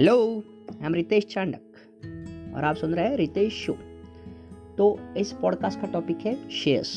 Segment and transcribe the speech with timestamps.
[0.00, 0.20] Hello
[0.72, 3.72] I am Ritesh Chandak और आप सुन रहे हैं रितेश शो।
[4.76, 6.92] तो इस पॉडकास्ट का टॉपिक है शेयर्स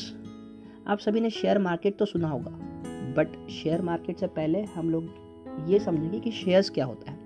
[0.86, 2.50] आप सभी ने शेयर मार्केट तो सुना होगा
[3.16, 7.18] बट शेयर मार्केट से पहले हम लोग ये समझेंगे कि शेयर्स क्या होता है।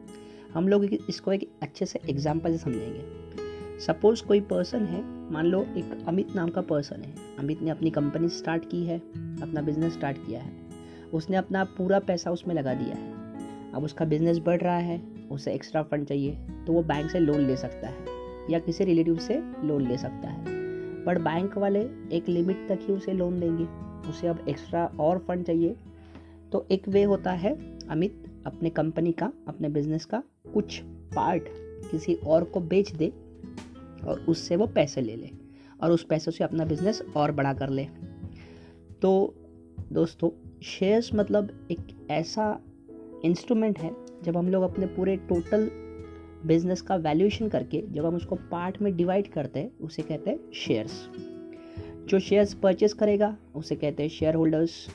[0.55, 5.61] हम लोग इसको एक अच्छे से एग्ज़ाम्पल से समझेंगे। सपोज़ कोई पर्सन है, मान लो
[5.63, 8.99] एक अमित नाम का पर्सन है। अमित ने अपनी कंपनी स्टार्ट की है,
[9.43, 10.53] अपना बिज़नेस स्टार्ट किया है।
[11.13, 15.53] उसने अपना पूरा पैसा उसमें लगा दिया है। अब उसका बिज़नेस बढ़ रहा है उसे
[15.53, 16.33] एक्स्ट्रा फंड चाहिए
[16.67, 18.05] तो वो बैंक से लोन ले सकता है,
[18.51, 20.57] या किसी रिलेटिव से लोन ले सकता है।
[21.05, 21.81] बट बैंक वाले
[22.13, 23.65] एक लिमिट तक ही उसे लोन देंगे,
[24.11, 25.77] उसे अब एक्स्ट्रा और फंड चाहिए।
[26.53, 27.55] तो एक वे होता है,
[27.89, 30.23] अमित, अपने कंपनी का, अपने बिज़नेस का
[30.55, 30.81] कुछ
[31.15, 31.49] पार्ट
[31.91, 33.13] किसी और को बेच दे,
[34.07, 35.31] और उससे वो पैसे ले ले,
[35.83, 37.87] और उस पैसे से अपना बिज़नेस और बड़ा कर ले।
[39.03, 39.35] तो
[39.93, 40.31] दोस्तों
[40.63, 42.61] शेयर्स मतलब एक ऐसा
[43.25, 43.91] इंस्ट्रूमेंट है
[44.25, 45.71] जब हम लोग अपने पूरे टोटल
[46.47, 50.53] बिज़नेस का वैल्यूएशन करके, जब हम उसको पार्ट में डिवाइड करते हैं, उसे कहते हैं
[50.55, 51.09] शेयर्स
[52.09, 54.87] जो शेयर्स परचेस करेगा, उसे कहते हैं शेयर होल्डर्स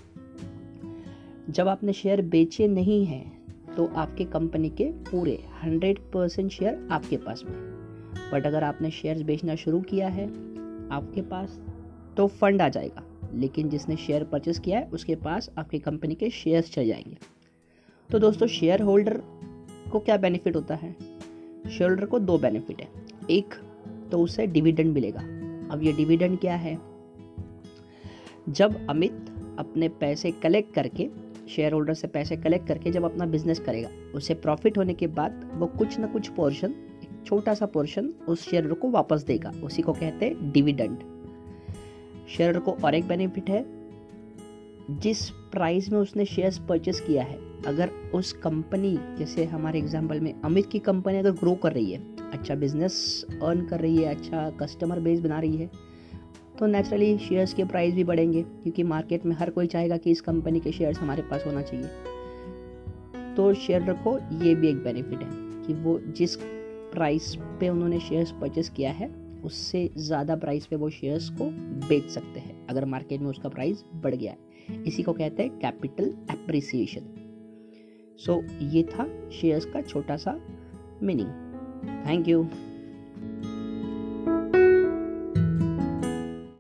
[1.49, 3.44] जब आपने शेयर बेचे नहीं हैं
[3.75, 7.55] तो आपके कंपनी के पूरे हंड्रेड परसेंट शेयर आपके पास में
[8.33, 10.27] बट अगर आपने शेयर्स बेचना शुरू किया है
[10.91, 11.59] आपके पास
[12.17, 13.03] तो फंड आ जाएगा.
[13.33, 17.17] लेकिन जिसने शेयर परचेस किया है, उसके पास आपकी कंपनी के शेयर्स चल जाएँगे.
[18.14, 19.22] तो दोस्तों शेयर होल्डर
[19.92, 20.95] को क्या बेनिफिट होता है?
[21.69, 22.88] शेयर होल्डर को दो बेनिफिट है।
[23.30, 23.53] एक
[24.11, 25.19] तो उसे डिविडेंड मिलेगा।
[25.73, 26.80] अब ये डिविडेंड क्या है?
[28.50, 29.11] जब अमित
[29.59, 31.09] अपने पैसे कलेक्ट करके
[31.50, 35.52] शेयर होल्डर से पैसे कलेक्ट करके जब अपना बिज़नेस करेगा, उसे प्रॉफिट होने के बाद
[35.53, 36.72] वो कुछ ना कुछ पोर्शन
[37.03, 40.97] एक छोटा सा पोर्शन उस शेयर को वापस देगा। उसी को कहते हैं डिविडेंड
[42.38, 43.82] शेयर को और एक बेनिफिट है।
[44.91, 50.33] जिस प्राइस में उसने शेयर्स परचेस किया है, अगर उस कंपनी जैसे हमारे एग्जांपल में
[50.41, 52.01] अमित की कंपनी अगर ग्रो कर रही है
[52.33, 55.69] अच्छा बिज़नेस अर्न कर रही है अच्छा कस्टमर बेस बना रही है
[56.59, 60.22] तो नेचुरली शेयर्स के प्राइस भी बढ़ेंगे, क्योंकि मार्केट में हर कोई चाहेगा कि इस
[60.22, 61.88] कंपनी के शेयर्स हमारे पास होना चाहिए।
[63.35, 65.29] तो शेयर रखो, ये भी एक बेनिफिट है
[65.66, 69.09] कि वो जिस प्राइस पे उन्होंने शेयर्स परचेस किया है,
[69.43, 71.49] उससे ज़्यादा प्राइस पे वो शेयर्स को
[71.88, 72.42] बेच सकते हैं।
[72.73, 77.09] अगर मार्केट में उसका प्राइस बढ़ गया है। इसी को कहते हैं कैपिटल एप्रिसिएशन
[78.17, 80.39] सो ये था शेयर्स का छोटा सा
[81.03, 81.29] मीनिंग
[82.07, 82.44] थैंक यू